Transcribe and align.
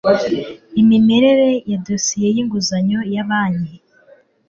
imimerere 0.81 1.49
y 1.69 1.73
amadosiye 1.77 2.27
y 2.35 2.39
inguzanyo 2.41 2.99
ya 3.13 3.23
banki 3.29 3.75